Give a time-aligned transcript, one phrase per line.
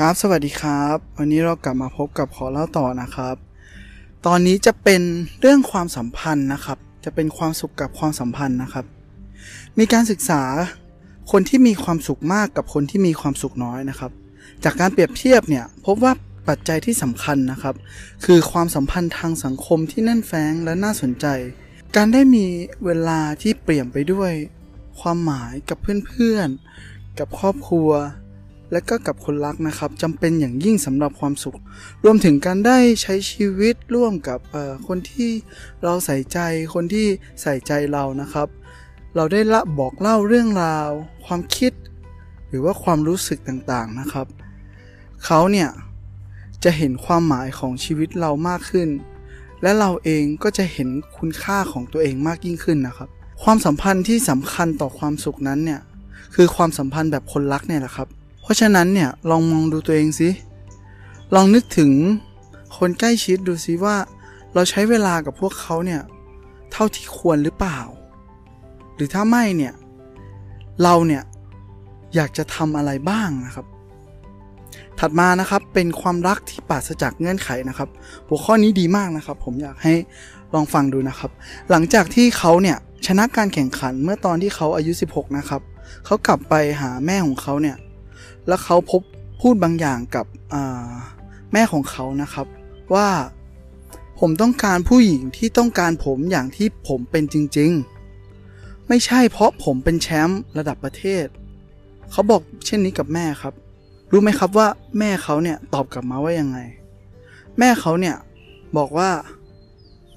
[0.00, 3.36] ครับ สวัสดีครับ วันนี้เรากลับมาพบกับขอเล่าต่อนะครับ
[4.26, 5.02] ตอนนี้จะเป็น
[5.40, 8.84] เรื่องความสัมพันธ์นะครับ จะเป็นความสุขกับความสัมพันธ์นะครับ
[9.78, 10.42] มีการศึกษา
[11.30, 14.12] คนที่มีความสุขมากกับคนที่มีความสุขน้อยนะครับ
[14.64, 16.12] จากการเปรียบเทียบเนี่ยพบว่า
[16.48, 17.74] ปัจจัยที่สำคัญนะครับ
[18.24, 21.26] คือความสัมพันธ์ทางสังคมที่แน่นแฟ้งและน่าสนใจ
[21.96, 22.44] การได้มี
[22.84, 24.32] เวลาที่เปลี่ยนไปด้วย
[25.00, 27.90] ความหมายกับเพื่อนๆ กับครอบครัว
[28.74, 31.58] และก็กับคนรักนะครับจำเป็นอย่างยิ่งสำหรับความสุข
[32.04, 34.38] รวมถึงการได้ใช้ชีวิตร่วมกับ
[34.86, 35.30] คนที่
[35.82, 36.38] เราใส่ใจ
[36.74, 37.06] คนที่
[37.42, 38.48] ใส่ใจเรานะครับ
[39.16, 40.88] เราได้ละบอกเล่าเรื่องราว
[41.26, 41.72] ความคิด
[42.48, 44.26] หรือว่าความรู้สึกต่างๆนะครับ
[45.24, 45.68] เขาเนี่ย
[46.64, 48.88] จะเห็นความหมายของชีวิตเรามากขึ้น
[49.62, 53.08] และเราเองก็จะเห็นคุณค่าของตัวเองมากยิ่งขึ้นนะครับ
[53.42, 55.80] ความสัมพันธ์ที่สำคัญต่อความสุขนั้นเนี่ย
[56.34, 58.08] คือความสัมพันธ์แบบคนรักเนี่ยแหละครับ
[58.44, 60.30] เพราะฉะนั้นเนี่ยลองมองดูตัวเองสิ
[61.34, 61.92] ลองนึกถึง
[62.76, 63.96] คนใกล้ชิดดูสิว่า
[64.54, 66.00] เราใช้เวลากับพวกเขาเนี่ย
[66.72, 67.80] เท่าที่ควรหรือเปล่า
[68.94, 69.74] หรือถ้าไม่เนี่ย
[70.82, 71.22] เราเนี่ย
[72.14, 73.66] อยากจะทำอะไรบ้างนะครับ
[74.98, 77.88] ถัดมานะครับเป็นความรักที่ปราศจากเงื่อนไขนะครับ
[78.28, 79.94] หัวข้อนี้ดีมากนะครับ ผมอยากให้
[80.54, 81.30] ลองฟังดูนะครับ
[81.70, 85.62] หลังจากที่เขาเนี่ยชนะการแข่งขันเมื่อตอนที่เขาอายุ 16 นะครับ
[86.04, 87.76] เขากลับไปหาแม่ของเขาเนี่ย
[88.48, 89.02] แล้วเขาพบ
[89.40, 90.26] พูดบางอย่างกับ
[91.52, 92.46] แม่ของเขานะครับ
[92.94, 93.08] ว่า
[94.20, 97.72] ผมต้องการผู้หญิงที่ต้องการผมอย่างที่ผมเป็นจริง
[98.30, 101.26] ๆ ไม่ใช่เพราะผมเป็นแชมป์ระดับประเทศ
[102.10, 103.54] เขาบอกเช่นนี้กับแม่ครับ
[104.12, 106.58] รู้ไหมครับว่าแม่เขาเนี่ยตอบกลับมาว่ายังไง
[107.58, 108.16] แม่เขาเนี่ย
[108.76, 109.10] บอกว่า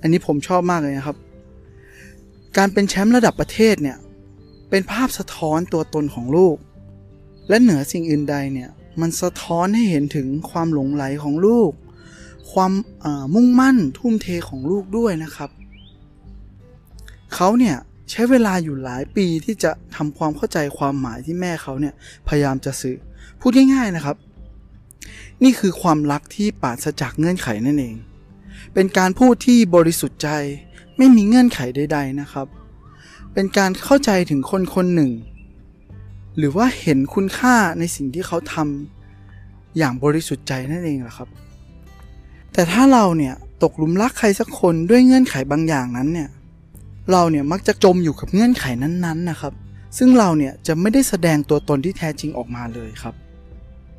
[0.00, 1.16] อันนี้ผมชอบมากเลยนะครับ
[2.56, 3.98] การเป็นแชมป์ระดับประเทศเนี่ย
[4.70, 6.56] เป็นภาพสะท้อนตัวตนของลูก
[7.48, 11.72] และเหนือสิ่งอื่นใดเนี่ยมันสะท้อนให้เห็นถึงความหลงไหลของลูก
[12.52, 12.72] ความ
[13.34, 15.50] มุ่งมั่นทุ่มเทของลูกด้วยนะครับ
[17.34, 17.76] เขาเนี่ย
[18.10, 21.94] ใช้เวลาอยู่หลายปีที่จะทำความเข้าใจความหมายที่แม่เขาเนี่ย
[22.28, 22.96] พยายามจะสื่อ
[23.40, 24.16] พูดง่ายๆนะครับ
[25.42, 27.94] นี่คือความรักที่ปราศจากเงื่อนไขนั่นเอง
[28.74, 30.28] เป็นการพูดที่บริสุทธิ์ใจ
[30.98, 32.46] ไม่มีเงื่อนไขใด ๆนะครับ
[33.34, 35.10] เป็นการเข้าใจถึงคนคนหนึ่ง
[36.38, 41.28] หรือว่าเห็นคุณค่าในสิ่งที่เขาทำอย่างบริสุทธิ์ใจนั่นเองแหะครับ
[42.52, 46.28] แต่ถ้าเราเนี่ยตกหลุมรักใครสักคนด้วยเงื่อนไขบางอย่างนั้นเนี่ย
[47.12, 49.52] เราเนี่ยมักจะจมอยู่กับเงื่อนไขนั้นๆนะครับ
[49.98, 53.14] ซึ่งเราเนี่ยจะไม่ได้แสดงตัวตนที่แท้จริงออกมาเลยครับ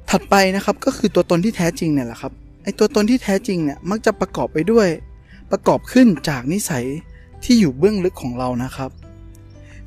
[0.09, 4.87] ถัดไปนะครับก็คือตัวตนที่แท้จริงเนี่ยแหละครับไอตัวตนที่แท้จริงเนี่ยมักจะประกอบไปด้วย
[5.51, 6.85] ประกอบขึ้นจากนิสัย
[7.43, 8.91] ที่อยู่เบื้องลึกของเรานะครับ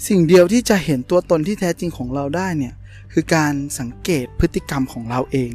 [0.07, 2.75] สิ่งเดียวที่จะเห็นตัวตนที่แท้จริงของเราได้เนี่ย
[3.13, 5.53] คือการสังเกตพฤติกรรมของเราเอง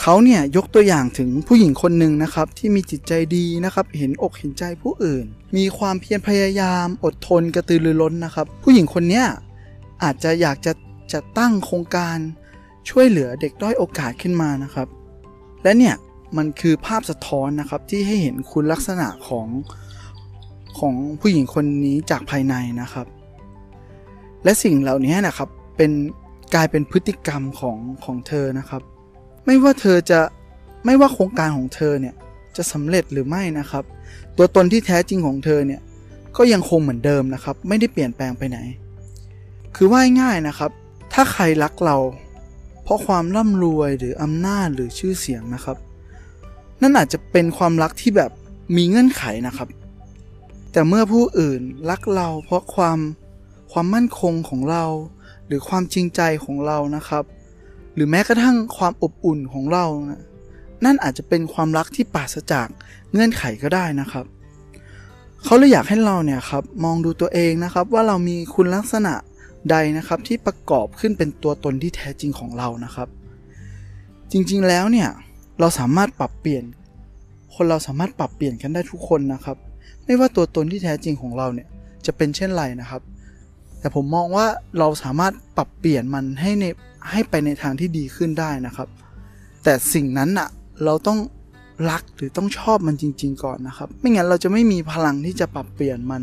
[0.00, 5.24] เขาเนี่ยยกตัวอย่างถึงผู้หญิงคนหนึ่งนะครับที่มีจิตใจดีนะครับ เห็นอกเห็นใจผู้อื่น
[5.56, 9.26] มีความเพียรพยายามอดทนกระตือรือร้นนะครับ ผู้หญิงคนเนี้ย
[10.02, 10.72] อาจจะอยากจะ
[11.12, 12.16] จะตั้งโครงการ
[12.88, 14.88] ช่วยเหลือเด็กด้อยโอกาสขึ้นมานะครับ
[15.62, 15.94] และเนี่ย
[16.36, 19.46] มันคือภาพสะท้อนนะครับที่ให้เห็นคุณลักษณะของ
[20.82, 23.06] ของผู้หญิงคนนี้จากภายในนะครับ
[24.44, 25.90] และสิ่งเหล่านี้นะครับเป็น
[26.54, 28.82] กลายเป็นพฤติกรรมของของเธอนะครับ
[29.46, 30.20] ไม่ว่าเธอจะ
[30.84, 32.14] ไม่ว่าโครงการของเธอเนี่ย
[32.56, 33.84] จะสำเร็จหรือไม่นะครับ
[34.36, 35.80] ตัวตนที่แท้จริงของเธอเนี่ย
[36.36, 38.58] ก็ยังคงเหมือนเดิมนะครับ ไม่ได้เปลี่ยนแปลงไปไหน
[39.76, 40.70] คือว่าง่ายนะครับ
[41.12, 41.96] ถ้าใครรักเรา
[42.84, 45.76] เพราะความร่ำรวยหรืออำนาจหรือชื่อเสียงนะครับ
[46.82, 48.30] นั่นอาจจะเป็นความรักที่แบบ
[48.76, 49.68] มีเงื่อนไขนะครับ
[50.72, 52.98] แต่เมื่อผู้อื่นรักเราเพราะความ
[53.72, 54.84] ความมั่นคงของเรา
[55.46, 57.24] หรือความจริงใจของเรานะครับ
[57.94, 60.22] หรือแม้กระทั่งความอบอุ่นของเรานะ
[60.84, 62.68] นั่นอาจจะเป็นความรักที่ปราศจาก
[63.12, 64.24] เงื่อนไขก็ได้นะครับ
[65.44, 69.14] เขาเลยอยากให้เราเนี่ยครับมองดูตัวเองนะครับ ว่าเรามีคุณลักษณะ
[69.70, 73.08] ใดนะครับที่ประกอบขึ้นเป็นตัวตนที่แท้จริงของเรานะครับ
[74.32, 75.08] จริงๆแล้วเนี่ย
[75.60, 76.64] เราสามารถปรับเปลี่ยน
[77.54, 79.56] คนเราสามารถปรับเปลี่ยนกันได้ทุกคนนะครับ
[80.04, 81.68] ไม่ว่าตัวตนที่แท้จริงของเราเนี่ย
[82.06, 83.02] จะเป็นเช่นไรนะครับ
[83.80, 84.46] แต่ผมมองว่า
[84.78, 86.64] เราสามารถปรับเปลี่ยนมันให้ใน
[87.10, 88.88] ให้ไปในทางที่ดีขึ้นได้นะครับ
[89.64, 90.48] แต่สิ่งนั้นอะ
[90.84, 91.18] เราต้อง
[91.90, 96.22] รักหรือต้องชอบมันจริง ๆ ก่อนนะครับ ไม่งั้นเราจะไม่มีพลังที่จะปรับเปลี่ยนมัน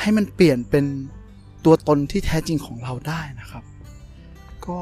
[0.00, 0.84] ให้มันเปลี่ยนเป็น
[1.64, 3.64] ตัวตนที่แท้จริงของเราได้นะครับ
[4.66, 4.80] ก็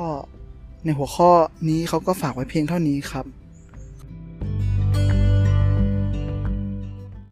[0.85, 1.31] ในหัวข้อ
[1.69, 3.27] นี้เขาก็ฝากไว้เพียงเท่านี้ครับ